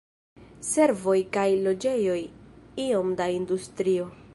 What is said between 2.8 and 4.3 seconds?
iom da industrio.